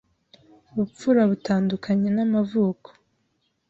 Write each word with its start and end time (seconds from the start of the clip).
b 0.73 0.75
u 0.83 0.85
pfura 0.89 1.23
b 1.29 1.31
uta 1.35 1.55
n 1.61 1.63
d 1.69 1.71
u 1.75 1.77
ka 1.83 1.91
n 1.99 2.03
y 2.05 2.07
e 2.09 2.11
n’a 2.15 2.23
m 2.31 2.33
a 2.39 2.41
v 2.49 2.51
u 2.61 2.65
ko 2.83 2.89